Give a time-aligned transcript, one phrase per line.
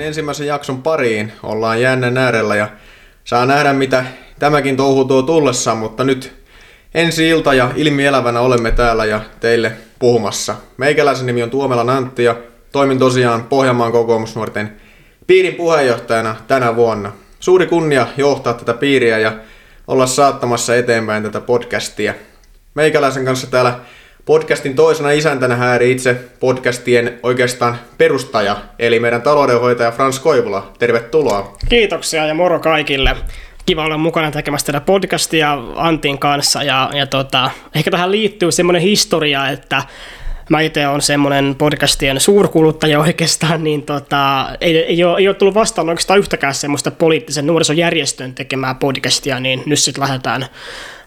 [0.00, 1.32] takaisin ensimmäisen jakson pariin.
[1.42, 2.68] Ollaan jännän äärellä ja
[3.24, 4.04] saa nähdä mitä
[4.38, 6.32] tämäkin touhu tuo tullessaan, mutta nyt
[6.94, 10.54] ensi ilta ja ilmielävänä olemme täällä ja teille puhumassa.
[10.76, 12.36] Meikäläisen nimi on Tuomela Nantti ja
[12.72, 14.76] toimin tosiaan Pohjanmaan kokoomusnuorten
[15.26, 17.12] piirin puheenjohtajana tänä vuonna.
[17.40, 19.32] Suuri kunnia johtaa tätä piiriä ja
[19.86, 22.14] olla saattamassa eteenpäin tätä podcastia.
[22.74, 23.80] Meikäläisen kanssa täällä
[24.24, 30.72] podcastin toisena isäntänä hääri itse podcastien oikeastaan perustaja, eli meidän taloudenhoitaja Frans Koivula.
[30.78, 31.56] Tervetuloa.
[31.68, 33.16] Kiitoksia ja moro kaikille.
[33.66, 38.82] Kiva olla mukana tekemässä tätä podcastia Antin kanssa ja, ja tota, ehkä tähän liittyy semmoinen
[38.82, 39.82] historia, että
[40.50, 45.54] mä itse olen semmoinen podcastien suurkuluttaja oikeastaan, niin tota, ei, ei, ole, ei ole tullut
[45.54, 50.46] vastaan oikeastaan yhtäkään semmoista poliittisen nuorisojärjestön tekemää podcastia, niin nyt sitten lähdetään,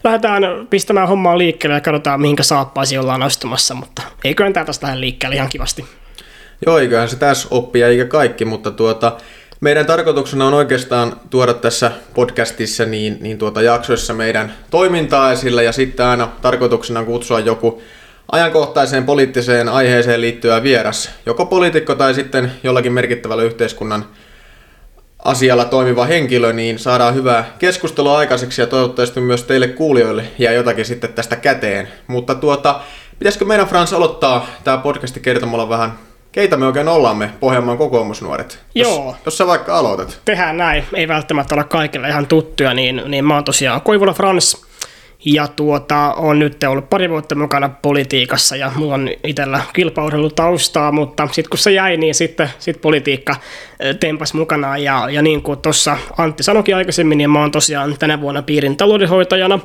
[0.04, 5.00] lähdetään pistämään hommaa liikkeelle ja katsotaan, mihinkä saappaisi ollaan astumassa, mutta eiköhän tämä tästä lähde
[5.00, 5.84] liikkeelle ihan kivasti.
[6.66, 9.16] Joo, eiköhän se tässä oppia eikä kaikki, mutta tuota,
[9.60, 15.72] meidän tarkoituksena on oikeastaan tuoda tässä podcastissa niin, niin tuota jaksoissa meidän toimintaa esille ja
[15.72, 17.82] sitten aina tarkoituksena on kutsua joku
[18.32, 24.04] ajankohtaiseen poliittiseen aiheeseen liittyvä vieras, joko poliitikko tai sitten jollakin merkittävällä yhteiskunnan
[25.24, 30.84] asialla toimiva henkilö, niin saadaan hyvää keskustelua aikaiseksi ja toivottavasti myös teille kuulijoille jää jotakin
[30.84, 31.88] sitten tästä käteen.
[32.06, 32.80] Mutta tuota,
[33.18, 35.92] pitäisikö meidän Frans aloittaa tämä podcasti kertomalla vähän,
[36.32, 38.58] keitä me oikein ollaan me Pohjanmaan kokoomusnuoret?
[38.74, 39.06] Joo.
[39.06, 40.20] Jos, jos sä vaikka aloitat.
[40.24, 44.66] Tehdään näin, ei välttämättä ole kaikille ihan tuttuja, niin, niin mä oon tosiaan Koivula Frans,
[45.24, 51.28] ja tuota, on nyt ollut pari vuotta mukana politiikassa ja mulla on itsellä kilpaurheilutaustaa, mutta
[51.32, 53.36] sitten kun se jäi, niin sitten sit politiikka
[54.00, 54.78] tempas mukana.
[54.78, 58.76] Ja, ja niin kuin tuossa Antti sanoikin aikaisemmin, niin mä oon tosiaan tänä vuonna piirin
[58.76, 59.58] taloudenhoitajana.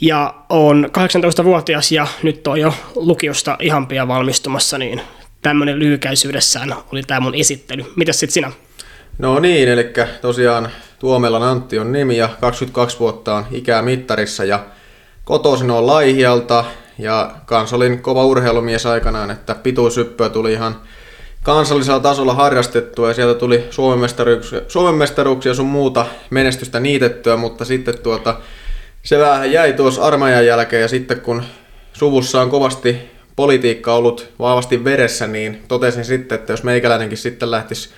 [0.00, 5.00] Ja on 18-vuotias ja nyt on jo lukiosta ihan pian valmistumassa, niin
[5.42, 7.84] tämmöinen lyhykäisyydessään oli tämä mun esittely.
[7.96, 8.52] Mitäs sitten sinä?
[9.18, 10.68] No niin, eli tosiaan
[10.98, 14.60] Tuomelan Antti on nimi ja 22 vuotta on ikää mittarissa ja
[15.24, 16.64] kotoisin on Laihialta
[16.98, 20.80] ja kans olin kova urheilumies aikanaan, että pituusyppyä tuli ihan
[21.42, 27.64] kansallisella tasolla harrastettua ja sieltä tuli Suomen mestaruuksia, Suomen mestaruuksia sun muuta menestystä niitettyä, mutta
[27.64, 28.36] sitten tuota,
[29.02, 31.42] se vähän jäi tuossa armeijan jälkeen ja sitten kun
[31.92, 32.96] suvussa on kovasti
[33.36, 37.88] politiikka ollut vahvasti veressä, niin totesin sitten, että jos meikäläinenkin sitten lähtisi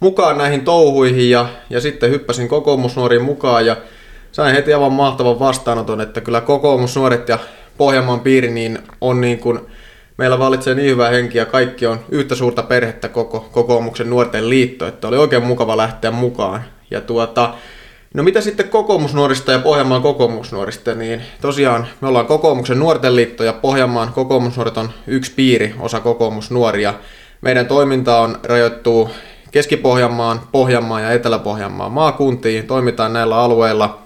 [0.00, 3.76] mukaan näihin touhuihin ja, ja sitten hyppäsin kokoomusnuoriin mukaan ja
[4.32, 7.38] sain heti aivan mahtavan vastaanoton, että kyllä kokoomusnuoret ja
[7.76, 9.60] Pohjanmaan piiri niin on niin kuin,
[10.16, 14.86] meillä valitsee niin hyvä henki ja kaikki on yhtä suurta perhettä koko kokoomuksen nuorten liitto,
[14.86, 16.64] että oli oikein mukava lähteä mukaan.
[16.90, 17.54] Ja tuota,
[18.14, 23.52] no mitä sitten kokoomusnuorista ja Pohjanmaan kokoomusnuorista, niin tosiaan me ollaan kokoomuksen nuorten liitto ja
[23.52, 26.94] Pohjanmaan kokoomusnuoret on yksi piiri, osa kokoomusnuoria.
[27.40, 29.10] Meidän toiminta on rajoittuu
[29.54, 32.66] Keski-Pohjanmaan, Pohjanmaan ja Etelä-Pohjanmaan maakuntiin.
[32.66, 34.02] Toimitaan näillä alueilla.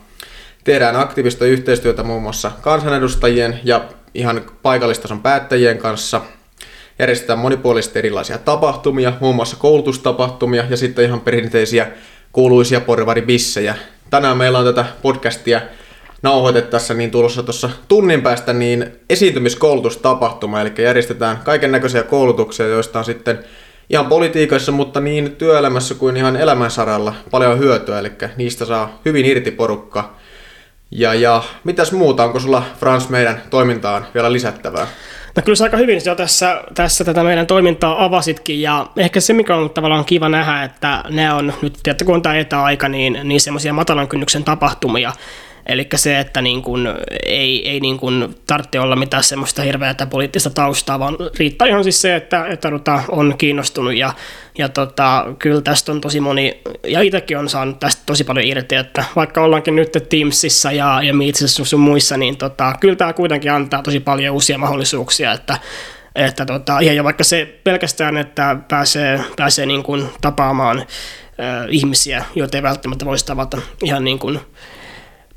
[0.64, 6.20] Tehdään aktiivista yhteistyötä muun muassa kansanedustajien ja ihan paikallistason päättäjien kanssa.
[6.98, 11.87] Järjestetään monipuolisesti erilaisia tapahtumia, muun muassa koulutustapahtumia ja sitten ihan perinteisiä
[12.32, 13.75] kuuluisia porvaribissejä.
[14.10, 15.60] Tänään meillä on tätä podcastia
[16.22, 23.04] nauhoitettaessa niin tulossa tuossa tunnin päästä niin esiintymiskoulutustapahtuma, eli järjestetään kaiken näköisiä koulutuksia, joista on
[23.04, 23.44] sitten
[23.91, 29.50] ihan politiikassa, mutta niin työelämässä kuin ihan elämänsaralla paljon hyötyä, eli niistä saa hyvin irti
[29.50, 30.15] porukka.
[30.91, 34.87] Ja, ja mitäs muuta, onko sulla Frans meidän toimintaan vielä lisättävää?
[35.37, 39.32] No kyllä sä aika hyvin jo tässä, tässä tätä meidän toimintaa avasitkin ja ehkä se
[39.32, 43.20] mikä on tavallaan kiva nähdä, että ne on nyt, tiedätte kun on tämä etäaika, niin,
[43.25, 45.12] niin semmoisia matalan kynnyksen tapahtumia,
[45.68, 46.94] Eli se, että niin kun
[47.26, 52.02] ei, ei niin kun tarvitse olla mitään semmoista hirveätä poliittista taustaa, vaan riittää ihan siis
[52.02, 53.96] se, että, että tota, on kiinnostunut.
[53.96, 54.12] Ja,
[54.58, 58.75] ja tota, kyllä tästä on tosi moni, ja itsekin on saanut tästä tosi paljon irti,
[58.75, 63.52] että vaikka ollaankin nyt Teamsissa ja, ja Meetsissä sun muissa, niin tota, kyllä tämä kuitenkin
[63.52, 65.58] antaa tosi paljon uusia mahdollisuuksia, että
[66.14, 70.87] että tota, ja vaikka se pelkästään, että pääsee, pääsee niin kuin tapaamaan
[71.69, 74.40] ihmisiä, joita ei välttämättä voisi tavata ihan niin kuin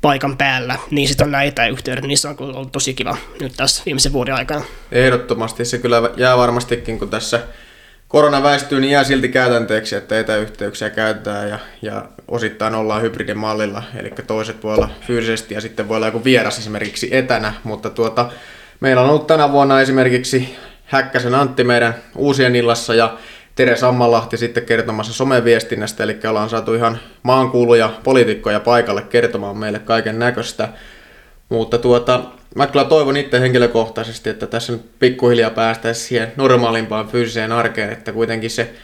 [0.02, 3.82] paikan päällä, niin sitten on näitä etäyhteydet, niin se on ollut tosi kiva nyt tässä
[3.86, 4.64] viimeisen vuoden aikana.
[4.92, 5.64] Ehdottomasti.
[5.64, 7.40] Se kyllä jää varmastikin, kun tässä
[8.08, 14.10] korona väistyy, niin jää silti käytänteeksi, että etäyhteyksiä käytetään ja, ja osittain ollaan hybridimallilla, eli
[14.26, 18.30] toiset voi olla fyysisesti ja sitten voi olla joku vieras esimerkiksi etänä, mutta tuota,
[18.80, 23.16] meillä on ollut tänä vuonna esimerkiksi Häkkäsen Antti meidän uusien illassa ja
[23.54, 30.18] Tere Sammalahti sitten kertomassa someviestinnästä, eli ollaan saatu ihan maankuuluja poliitikkoja paikalle kertomaan meille kaiken
[30.18, 30.68] näköistä.
[31.48, 32.22] Mutta tuota,
[32.54, 38.12] mä kyllä toivon itse henkilökohtaisesti, että tässä nyt pikkuhiljaa päästäisiin siihen normaalimpaan fyysiseen arkeen, että
[38.12, 38.74] kuitenkin se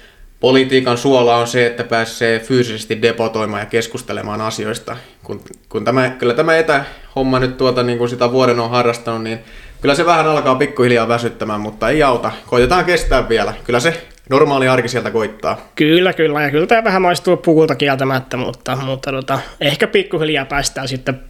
[0.41, 4.97] politiikan suola on se, että pääsee fyysisesti depotoimaan ja keskustelemaan asioista.
[5.23, 9.39] Kun, kun tämä, kyllä tämä etähomma nyt tuota, niin kuin sitä vuoden on harrastanut, niin
[9.81, 12.33] kyllä se vähän alkaa pikkuhiljaa väsyttämään, mutta ei auta.
[12.47, 13.55] Koitetaan kestää vielä.
[13.65, 15.59] Kyllä se normaali arki sieltä koittaa.
[15.75, 16.43] Kyllä, kyllä.
[16.43, 21.21] Ja kyllä tämä vähän maistuu pukulta kieltämättä, mutta, mutta tota, ehkä pikkuhiljaa päästään sitten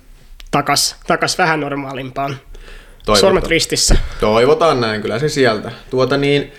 [0.51, 2.31] takas, takas vähän normaalimpaan.
[2.31, 3.21] Toivotaan.
[3.21, 3.97] Sormet ristissä.
[4.21, 5.73] Toivotaan näin, kyllä se sieltä.
[5.91, 6.53] Tuota niin,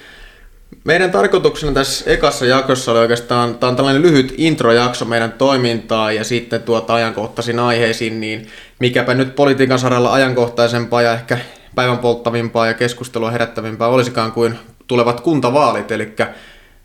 [0.83, 6.24] meidän tarkoituksena tässä ekassa jaksossa oli oikeastaan, tämä on tällainen lyhyt introjakso meidän toimintaa ja
[6.24, 8.47] sitten tuota ajankohtaisiin aiheisiin, niin
[8.80, 11.38] mikäpä nyt politiikan saralla ajankohtaisempaa ja ehkä
[11.75, 14.59] päivän polttavimpaa ja keskustelua herättävimpää olisikaan kuin
[14.89, 16.15] tulevat kuntavaalit, eli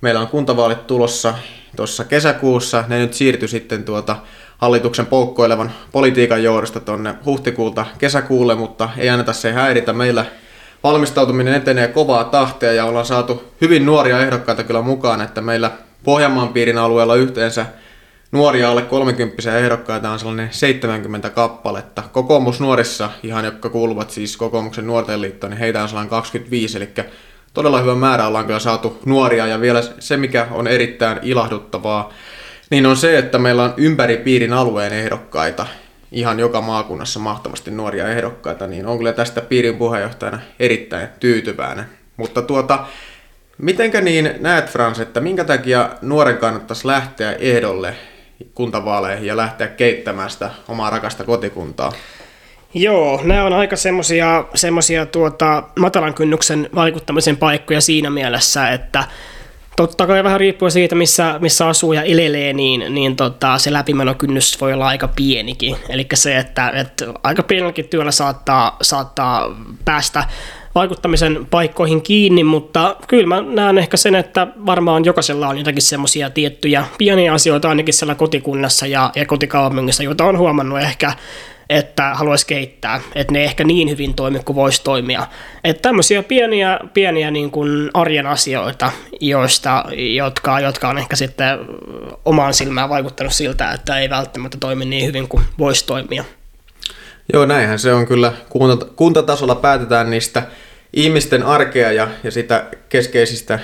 [0.01, 1.35] meillä on kuntavaalit tulossa
[1.77, 4.17] tuossa kesäkuussa, ne nyt siirtyi sitten tuota
[4.59, 9.93] hallituksen poukkoilevan politiikan johdosta tuonne huhtikuulta kesäkuulle, mutta ei anneta se häiritä.
[9.93, 10.25] Meillä
[10.85, 15.71] valmistautuminen etenee kovaa tahtia ja ollaan saatu hyvin nuoria ehdokkaita kyllä mukaan, että meillä
[16.05, 17.67] Pohjanmaan piirin alueella yhteensä
[18.33, 22.03] nuoria alle 30 ehdokkaita on sellainen 70 kappaletta.
[22.13, 26.89] Kokoomus nuorissa, ihan jotka kuuluvat siis kokoomuksen nuorten liittoon, niin heitä on sellainen 25, eli
[27.55, 32.13] todella hyvä määrä ollaan kyllä saatu nuoria ja vielä se, mikä on erittäin ilahduttavaa,
[32.71, 35.67] niin on se, että meillä on ympäri piirin alueen ehdokkaita,
[36.13, 41.85] ihan joka maakunnassa mahtavasti nuoria ehdokkaita, niin on kyllä tästä piirin puheenjohtajana erittäin tyytyväinen.
[42.17, 42.87] Mutta tuota,
[43.59, 47.95] mitenkä niin näet Frans, että minkä takia nuoren kannattaisi lähteä ehdolle
[48.55, 51.93] kuntavaaleihin ja lähteä keittämään sitä omaa rakasta kotikuntaa?
[52.75, 59.05] Joo, nämä on aika semmoisia semmosia tuota, matalan kynnyksen vaikuttamisen paikkoja siinä mielessä, että
[59.77, 64.61] totta kai vähän riippuu siitä, missä, missä asuu ja elelee, niin, niin tota, se läpimenokynnys
[64.61, 65.77] voi olla aika pienikin.
[65.89, 70.25] Eli se, että, että aika pienelläkin työllä saattaa, saattaa päästä
[70.75, 76.31] vaikuttamisen paikkoihin kiinni, mutta kyllä mä näen ehkä sen, että varmaan jokaisella on jotakin semmoisia
[76.31, 81.13] tiettyjä pieniä asioita ainakin siellä kotikunnassa ja, ja kotikaupungissa, joita on huomannut ehkä
[81.75, 85.27] että haluaisi kehittää, että ne ehkä niin hyvin toimi kuin voisi toimia.
[85.65, 89.85] Että tämmöisiä pieniä, pieniä niin kuin arjen asioita, joista,
[90.15, 91.59] jotka, jotka on ehkä sitten
[92.25, 96.25] omaan silmään vaikuttanut siltä, että ei välttämättä toimi niin hyvin kuin voisi toimia.
[97.33, 98.33] Joo, näinhän se on kyllä.
[98.97, 100.43] Kuntatasolla päätetään niistä
[100.93, 103.59] ihmisten arkea ja, ja sitä keskeisistä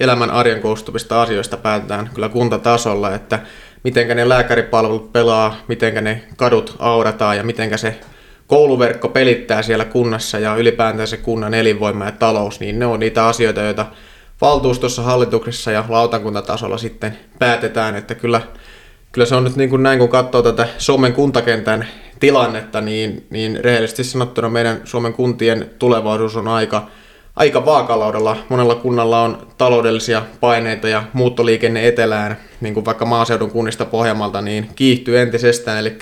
[0.00, 3.38] elämän arjen koostuvista asioista päätetään kyllä kuntatasolla, että
[3.84, 8.00] miten ne lääkäripalvelut pelaa, miten ne kadut aurataan ja miten se
[8.46, 13.26] kouluverkko pelittää siellä kunnassa ja ylipäätään se kunnan elinvoima ja talous, niin ne on niitä
[13.26, 13.86] asioita, joita
[14.40, 18.40] valtuustossa, hallituksessa ja lautakuntatasolla sitten päätetään, että kyllä,
[19.12, 21.88] kyllä se on nyt niin kuin näin, kun katsoo tätä Suomen kuntakentän
[22.20, 26.88] tilannetta, niin, niin rehellisesti sanottuna meidän Suomen kuntien tulevaisuus on aika,
[27.36, 28.36] aika vaakalaudalla.
[28.48, 34.70] Monella kunnalla on taloudellisia paineita ja muuttoliikenne etelään, niin kuin vaikka maaseudun kunnista Pohjanmalta, niin
[34.74, 35.78] kiihtyy entisestään.
[35.78, 35.96] Eli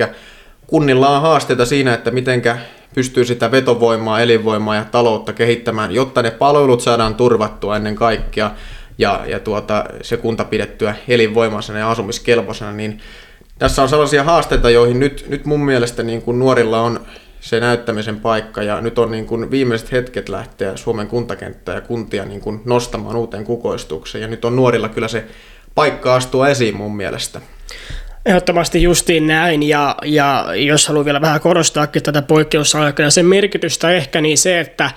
[0.67, 2.59] kunnilla on haasteita siinä, että mitenkä
[2.95, 8.51] pystyy sitä vetovoimaa, elinvoimaa ja taloutta kehittämään, jotta ne palvelut saadaan turvattua ennen kaikkea
[8.99, 13.01] ja, ja tuota, se kunta pidettyä elinvoimaisena ja asumiskelpoisena, niin
[13.59, 17.01] tässä on sellaisia haasteita, joihin nyt, nyt mun mielestä niin kuin nuorilla on
[17.43, 18.63] se näyttämisen paikka.
[18.63, 23.17] Ja nyt on niin kuin viimeiset hetket lähteä Suomen kuntakenttää ja kuntia niin kuin nostamaan
[23.17, 24.23] uuteen kukoistukseen.
[24.23, 25.25] Ja nyt on nuorilla kyllä se
[25.75, 27.41] paikka astua esiin mun mielestä.
[28.27, 33.91] Ehdottomasti justiin näin, ja, ja jos haluan vielä vähän korostaakin tätä poikkeusaikaa ja sen merkitystä
[33.91, 34.91] ehkä, niin se, että,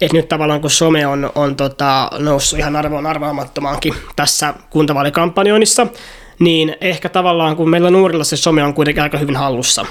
[0.00, 5.86] että nyt tavallaan kun some on, on tota, noussut ihan arvoon arvaamattomaankin tässä kuntavaalikampanjoinnissa,
[6.38, 9.86] niin ehkä tavallaan kun meillä nuorilla se some on kuitenkin aika hyvin hallussa,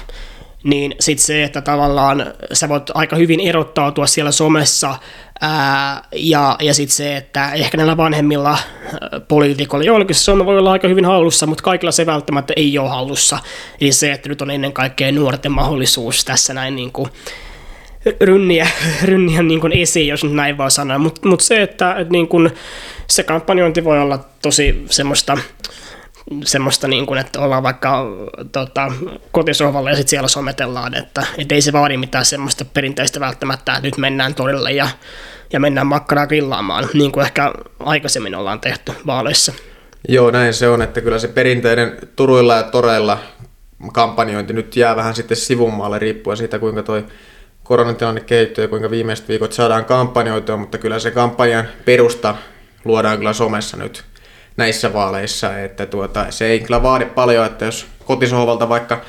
[0.62, 4.94] niin sitten se, että tavallaan sä voit aika hyvin erottautua siellä somessa,
[5.40, 8.58] ää, ja, ja sitten se, että ehkä näillä vanhemmilla
[9.28, 12.88] poliitikoilla, joillakin se some voi olla aika hyvin hallussa, mutta kaikilla se välttämättä ei ole
[12.88, 13.38] hallussa.
[13.80, 17.08] Eli se, että nyt on ennen kaikkea nuorten mahdollisuus tässä näin niin kuin,
[18.20, 18.68] rynniä,
[19.04, 20.98] rynniä niin kuin esiin, jos nyt näin vaan sanoa.
[20.98, 22.50] Mutta mut se, että, että niin kuin,
[23.10, 25.38] se kampanjointi voi olla tosi semmoista
[26.44, 28.04] semmoista, niin kuin, että ollaan vaikka
[28.52, 28.92] tota,
[29.32, 33.86] kotisohvalla ja sitten siellä sometellaan, että et ei se vaadi mitään semmoista perinteistä välttämättä, että
[33.86, 34.88] nyt mennään torille ja,
[35.52, 39.52] ja mennään makkaraa grillaamaan, niin kuin ehkä aikaisemmin ollaan tehty vaaleissa.
[40.08, 43.18] Joo, näin se on, että kyllä se perinteinen turuilla ja toreilla
[43.92, 47.04] kampanjointi nyt jää vähän sitten sivumaalle riippuen siitä, kuinka toi
[47.62, 52.34] koronatilanne kehittyy ja kuinka viimeiset viikot saadaan kampanjoitua, mutta kyllä se kampanjan perusta
[52.84, 54.04] luodaan kyllä somessa nyt
[54.56, 59.00] näissä vaaleissa, että tuota, se ei kyllä vaadi paljon, että jos kotisohvalta vaikka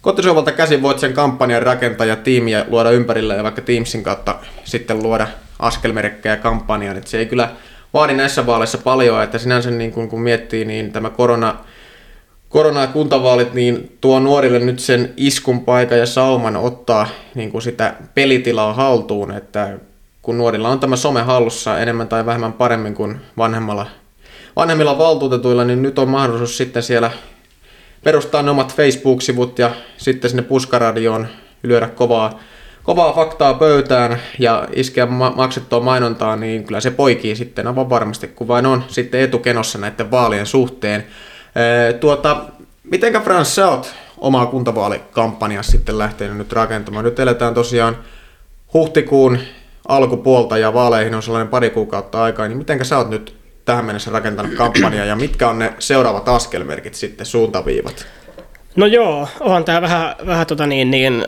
[0.00, 5.02] kotisohvalta käsin voit sen kampanjan rakentaa ja tiimiä luoda ympärille ja vaikka Teamsin kautta sitten
[5.02, 5.26] luoda
[5.58, 7.48] askelmerkkejä kampanjaan, että se ei kyllä
[7.94, 11.56] vaadi näissä vaaleissa paljon, että sinänsä niin kun, kun miettii, niin tämä korona,
[12.48, 17.62] korona- ja kuntavaalit niin tuo nuorille nyt sen iskun paikan ja sauman ottaa niin kuin
[17.62, 19.78] sitä pelitilaa haltuun, että
[20.22, 23.86] kun nuorilla on tämä some hallussa enemmän tai vähemmän paremmin kuin vanhemmalla,
[24.56, 27.10] vanhemmilla valtuutetuilla, niin nyt on mahdollisuus sitten siellä
[28.04, 31.26] perustaa ne omat Facebook-sivut ja sitten sinne puskaradioon
[31.62, 32.40] lyödä kovaa,
[32.82, 38.28] kovaa faktaa pöytään ja iskeä ma- maksettua mainontaa, niin kyllä se poikii sitten aivan varmasti,
[38.28, 41.06] kun vain on sitten etukenossa näiden vaalien suhteen.
[41.56, 42.44] Ee, tuota,
[42.84, 47.04] mitenkä Frans, sä oot omaa kuntavaalikampanjaa sitten lähtenyt nyt rakentamaan?
[47.04, 47.98] Nyt eletään tosiaan
[48.74, 49.38] huhtikuun
[49.88, 54.10] alkupuolta ja vaaleihin on sellainen pari kuukautta aikaa, niin mitenkä sä oot nyt tähän mennessä
[54.10, 58.06] rakentanut kampanjaa ja mitkä on ne seuraavat askelmerkit sitten, suuntaviivat?
[58.76, 61.24] No joo, onhan tämä vähän, vähän tota niin, niin,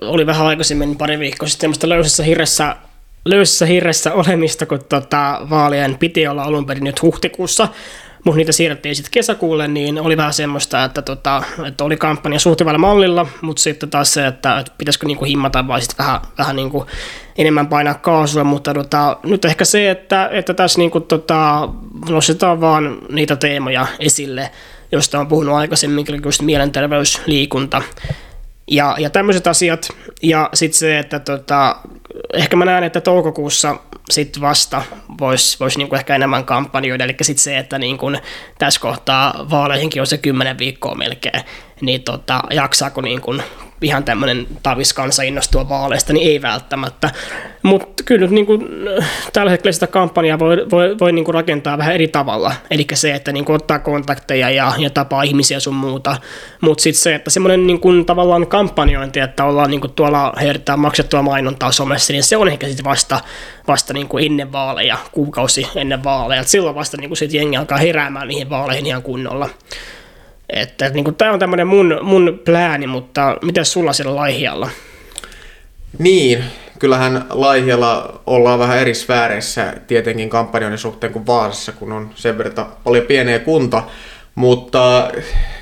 [0.00, 2.76] oli vähän aikaisemmin pari viikkoa sitten semmoista löysässä hirressä,
[3.24, 7.68] löysässä hirressä olemista, kun tota, vaalien piti olla alun perin nyt huhtikuussa,
[8.24, 12.60] mutta niitä siirrettiin sitten kesäkuulle, niin oli vähän semmoista, että, tota, että oli kampanja suht
[12.78, 16.86] mallilla, mutta sitten taas se, että, että pitäisikö niinku himmata vai sitten vähän, vähän niinku
[17.38, 21.68] enemmän painaa kaasua, mutta tota, nyt ehkä se, että, että tässä niinku tota,
[22.08, 24.50] nostetaan vaan niitä teemoja esille,
[24.92, 27.82] josta on puhunut aikaisemmin, just mielenterveys, liikunta
[28.70, 29.88] ja, ja tämmöiset asiat.
[30.22, 31.76] Ja sitten se, että tota,
[32.34, 33.76] ehkä mä näen, että toukokuussa
[34.10, 34.82] sitten vasta
[35.20, 38.06] voisi vois niinku ehkä enemmän kampanjoida, eli sitten se, että niinku
[38.58, 41.42] tässä kohtaa vaaleihinkin on se kymmenen viikkoa melkein,
[41.80, 43.34] niin tota, jaksaako niinku
[43.82, 47.10] ihan tämmöinen taviskansa innostua vaaleista, niin ei välttämättä.
[47.62, 48.68] Mutta kyllä nyt niin kuin,
[49.32, 52.52] tällä hetkellä sitä kampanjaa voi, voi, voi niin kuin rakentaa vähän eri tavalla.
[52.70, 56.16] Eli se, että niin kuin ottaa kontakteja ja, ja tapaa ihmisiä sun muuta.
[56.60, 60.80] Mutta sitten se, että semmoinen niin kuin, tavallaan kampanjointi, että ollaan niin kuin tuolla heritään
[60.80, 63.20] maksettua mainontaa somessa, niin se on ehkä sitten vasta,
[63.68, 66.40] vasta niin kuin ennen vaaleja, kuukausi ennen vaaleja.
[66.40, 69.48] Et silloin vasta niin kuin sit jengi alkaa heräämään niihin vaaleihin ihan kunnolla.
[70.52, 74.70] Että niin kuin, tämä on tämmöinen mun, mun plääni, mutta miten sulla siellä Laihialla?
[75.98, 76.44] Niin,
[76.78, 82.66] kyllähän Laihialla ollaan vähän eri sfääreissä tietenkin kampanjoiden suhteen kuin Vaasassa, kun on sen verran
[82.84, 83.82] paljon pieniä kunta,
[84.34, 85.10] mutta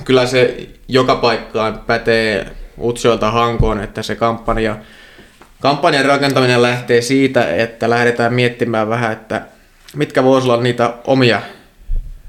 [0.04, 2.46] kyllä se joka paikkaan pätee
[2.80, 4.76] Utsjoelta Hankoon, että se kampanja,
[5.60, 9.42] kampanjan rakentaminen lähtee siitä, että lähdetään miettimään vähän, että
[9.96, 11.42] mitkä voisivat olla niitä omia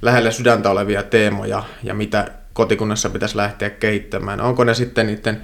[0.02, 2.26] lähellä sydäntä olevia teemoja ja mitä
[2.60, 4.42] kotikunnassa pitäisi lähteä kehittämään.
[4.42, 5.42] Onko ne sitten niiden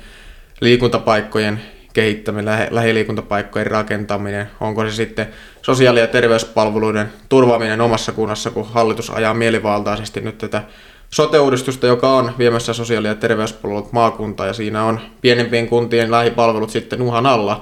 [0.61, 1.61] liikuntapaikkojen
[1.93, 5.27] kehittäminen, lähe, lähiliikuntapaikkojen rakentaminen, onko se sitten
[5.61, 10.63] sosiaali- ja terveyspalveluiden turvaaminen omassa kunnassa, kun hallitus ajaa mielivaltaisesti nyt tätä
[11.09, 17.01] sote-uudistusta, joka on viemässä sosiaali- ja terveyspalvelut maakuntaan, ja siinä on pienempien kuntien lähipalvelut sitten
[17.01, 17.61] uhan alla.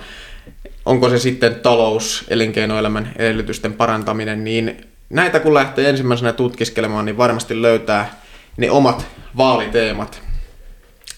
[0.85, 7.61] Onko se sitten talous, elinkeinoelämän edellytysten parantaminen, niin näitä kun lähtee ensimmäisenä tutkiskelemaan, niin varmasti
[7.61, 8.22] löytää
[8.57, 9.05] ne omat
[9.37, 10.21] vaaliteemat.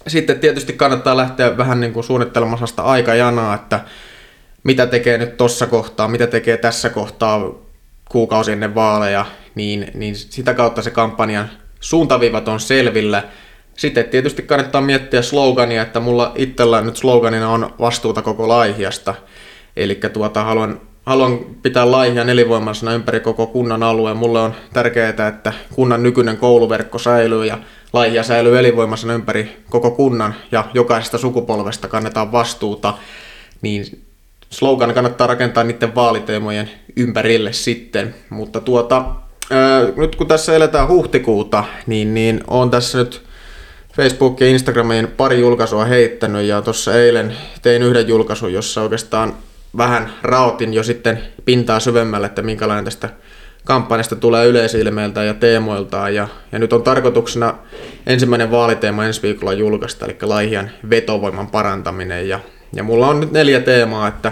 [0.07, 3.79] Sitten tietysti kannattaa lähteä vähän niin kuin suunnittelemaan sitä aikajanaa, että
[4.63, 7.51] mitä tekee nyt tuossa kohtaa, mitä tekee tässä kohtaa
[8.09, 9.25] kuukausi ennen vaaleja,
[9.55, 11.49] niin, niin sitä kautta se kampanjan
[11.79, 13.23] suuntaviivat on selvillä.
[13.77, 19.15] Sitten tietysti kannattaa miettiä slogania, että mulla itsellä nyt sloganina on vastuuta koko Laihiasta.
[19.75, 24.17] Eli tuota, haluan, haluan pitää Laihia nelivoimaisena ympäri koko kunnan alueen.
[24.17, 27.57] Mulle on tärkeää, että kunnan nykyinen kouluverkko säilyy ja
[27.93, 32.93] Laihia säilyy elinvoimaisena ympäri koko kunnan ja jokaisesta sukupolvesta kannetaan vastuuta.
[33.61, 34.01] Niin
[34.49, 38.15] slogan kannattaa rakentaa niiden vaaliteemojen ympärille sitten.
[38.29, 39.05] Mutta tuota,
[39.51, 43.21] ää, nyt kun tässä eletään huhtikuuta, niin, niin on tässä nyt
[43.95, 49.33] Facebook ja Instagramiin pari julkaisua heittänyt ja tuossa eilen tein yhden julkaisun, jossa oikeastaan
[49.77, 53.09] vähän raotin jo sitten pintaa syvemmälle, että minkälainen tästä
[53.65, 56.15] kampanjasta tulee yleisilmeiltä ja teemoiltaan.
[56.15, 57.53] Ja, ja nyt on tarkoituksena
[58.07, 62.29] ensimmäinen vaaliteema ensi viikolla julkaista, eli Laihian vetovoiman parantaminen.
[62.29, 62.39] Ja,
[62.73, 64.31] ja mulla on nyt neljä teemaa, että,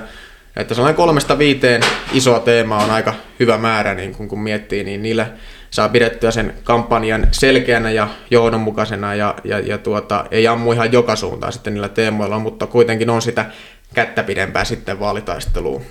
[0.56, 1.82] että sellainen kolmesta viiteen
[2.14, 5.28] isoa teemaa on aika hyvä määrä, niin kun, kun miettii, niin niillä
[5.70, 11.16] saa pidettyä sen kampanjan selkeänä ja johdonmukaisena ja, ja, ja tuota, ei ammu ihan joka
[11.16, 13.46] suuntaan sitten niillä teemoilla, mutta kuitenkin on sitä
[13.94, 15.82] kättä pidempää sitten vaalitaisteluun.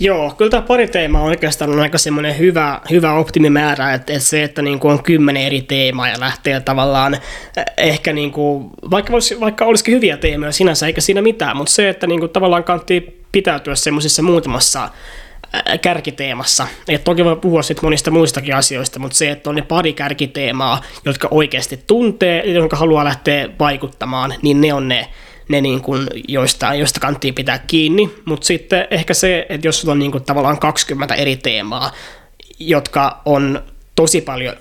[0.00, 4.42] Joo, kyllä tämä pari teemaa on oikeastaan aika semmoinen hyvä, hyvä optimimäärä, että, että se,
[4.42, 9.12] että niin kuin on kymmenen eri teemaa ja lähtee tavallaan eh, ehkä niin kuin, vaikka,
[9.12, 12.64] olisi, vaikka olisikin hyviä teemoja sinänsä, eikä siinä mitään, mutta se, että niin kuin tavallaan
[12.64, 12.96] kannattaa
[13.32, 14.88] pitäytyä semmoisessa muutamassa
[15.54, 16.66] eh, kärkiteemassa.
[16.88, 20.80] Et toki voi puhua sit monista muistakin asioista, mutta se, että on ne pari kärkiteemaa,
[21.04, 25.08] jotka oikeasti tuntee, jotka haluaa lähteä vaikuttamaan, niin ne on ne,
[25.48, 29.92] ne niin kuin, joista, joista kanttii pitää kiinni, mutta sitten ehkä se, että jos sulla
[29.92, 31.92] on niin kuin, tavallaan 20 eri teemaa,
[32.58, 33.62] jotka on
[33.96, 34.54] tosi paljon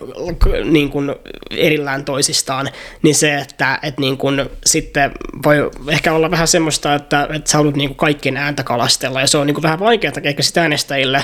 [0.64, 1.16] niin kuin
[1.52, 2.70] erillään toisistaan,
[3.02, 5.12] niin se, että, että niin kuin sitten
[5.46, 9.28] voi ehkä olla vähän semmoista, että, että sä haluat niin kuin kaikkien ääntä kalastella, ja
[9.28, 11.24] se on niin kuin vähän vaikeaa ehkä sitä äänestäjille,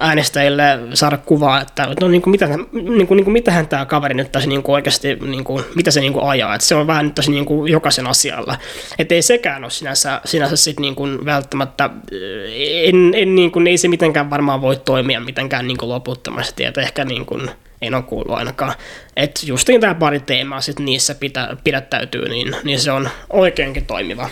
[0.00, 4.14] äänestäjille saada kuvaa, että no niin kuin, mitä, niin kuin, niin kuin, mitähän tämä kaveri
[4.14, 6.86] nyt tässä niin kuin oikeasti, niin kuin, mitä se niin kuin ajaa, että se on
[6.86, 8.58] vähän nyt tässä niin kuin jokaisen asialla.
[8.98, 11.90] Että ei sekään ole sinänsä, sinänsä sit niin kuin välttämättä,
[12.82, 16.80] en, en niin kuin, ei se mitenkään varmaan voi toimia mitenkään niin kuin loputtomasti, että
[16.80, 17.50] ehkä niin kuin,
[17.82, 18.74] en ole kuullut ainakaan.
[19.16, 24.30] Että justiin tämä pari teemaa sitten niissä pitä, pidättäytyy, niin, niin se on oikeinkin toimiva.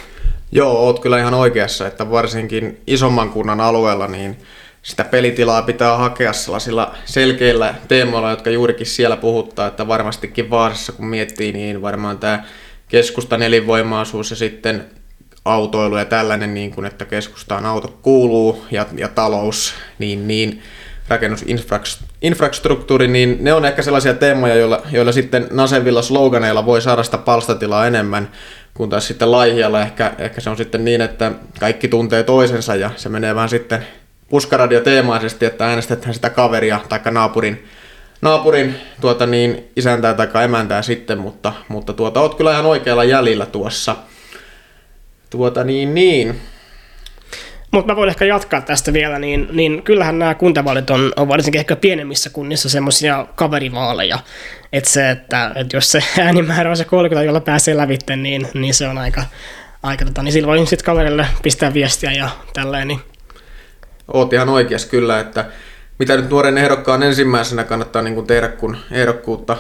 [0.53, 4.37] Joo, oot kyllä ihan oikeassa, että varsinkin isomman kunnan alueella, niin
[4.83, 11.07] sitä pelitilaa pitää hakea sellaisilla selkeillä teemoilla, jotka juurikin siellä puhuttaa, että varmastikin Vaasassa kun
[11.07, 12.45] miettii, niin varmaan tämä
[12.89, 14.85] keskustan elinvoimaisuus ja sitten
[15.45, 20.63] autoilu ja tällainen, niin kuin, että keskustaan auto kuuluu ja, ja talous, niin, niin
[21.09, 27.19] rakennusinfrastruktuuri, niin ne on ehkä sellaisia teemoja, joilla, joilla sitten Nasevilla sloganeilla voi saada sitä
[27.19, 28.29] palstatilaa enemmän,
[28.75, 29.83] kun taas sitten Laihialla.
[29.83, 33.87] Ehkä, ehkä se on sitten niin, että kaikki tuntee toisensa ja se menee vähän sitten
[34.31, 37.65] puskaradio teemaisesti, että äänestetään sitä kaveria tai naapurin,
[38.23, 43.47] naapurin tuota niin, isäntää tai emäntää sitten, mutta, mutta tuota, oot kyllä ihan oikealla jäljellä
[43.47, 43.97] tuossa.
[45.31, 46.41] Tuota niin, niin.
[47.71, 51.59] Mutta mä voin ehkä jatkaa tästä vielä, niin, niin kyllähän nämä kuntavaalit on, on varsinkin
[51.59, 54.19] ehkä pienemmissä kunnissa semmoisia kaverivaaleja.
[54.73, 58.75] Että se, että, että jos se äänimäärä on se 30, jolla pääsee lävitte, niin, niin
[58.75, 59.25] se on aika,
[59.83, 63.01] aika tota, niin silloin sitten kaverille pistää viestiä ja tälleen, niin
[64.13, 65.45] oot ihan oikeassa kyllä, että
[65.99, 69.57] mitä nyt nuoren ehdokkaan ensimmäisenä kannattaa niin kuin tehdä, kun ehdokkuutta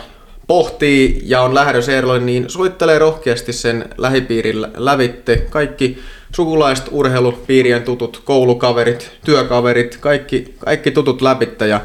[0.47, 5.47] pohtii ja on lähdössä ehdolle, niin soittelee rohkeasti sen lähipiirin lävitte.
[5.50, 5.99] Kaikki
[6.34, 11.80] sukulaiset, urheilupiirien tutut, koulukaverit, työkaverit, kaikki, kaikki tutut läpitte ja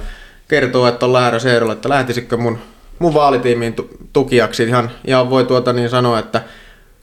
[0.47, 2.57] kertoo, että on lähdössä ehdolle, että lähtisikö mun,
[2.99, 3.75] mun vaalitiimiin
[4.13, 4.63] tukijaksi.
[4.63, 6.41] Ihan, ihan voi tuota niin sanoa, että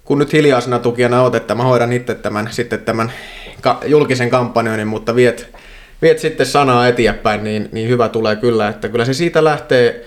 [0.04, 3.12] kun nyt hiljaisena tukijana olet, että mä hoidan itse tämän, sitten tämän
[3.60, 5.54] ka- julkisen kampanjoinnin, mutta viet,
[6.02, 10.06] viet sitten sanaa eteenpäin, niin, niin hyvä tulee kyllä, että kyllä se siitä lähtee,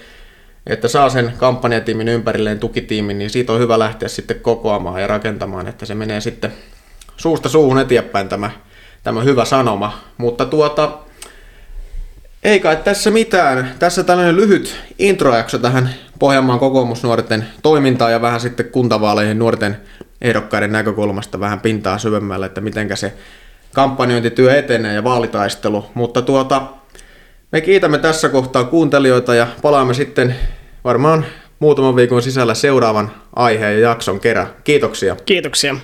[0.68, 5.68] että saa sen kampanjatiimin ympärilleen tukitiimin, niin siitä on hyvä lähteä sitten kokoamaan ja rakentamaan,
[5.68, 6.52] että se menee sitten
[7.18, 8.52] suusta suuhun eteenpäin tämä,
[9.04, 10.00] tämä hyvä sanoma.
[10.18, 10.98] Mutta tuota,
[12.44, 13.76] ei kai tässä mitään.
[13.80, 19.78] Tässä tällainen lyhyt introjakso tähän Pohjanmaan kokoomusnuorten toimintaan ja vähän sitten kuntavaaleihin nuorten
[20.22, 23.14] ehdokkaiden näkökulmasta vähän pintaa syvemmälle, että miten se
[23.74, 25.86] kampanjointityö etenee ja vaalitaistelu.
[25.94, 26.62] Mutta tuota,
[27.52, 30.36] me kiitämme tässä kohtaa kuuntelijoita ja palaamme sitten
[30.84, 31.26] varmaan
[31.60, 34.48] muutaman viikon sisällä seuraavan aiheen ja jakson kerran.
[34.64, 35.16] Kiitoksia.
[35.26, 35.76] Kiitoksia.